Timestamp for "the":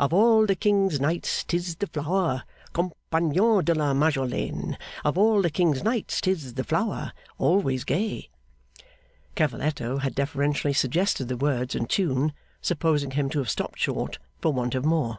0.46-0.54, 1.76-1.88, 5.42-5.50, 6.54-6.64, 11.28-11.36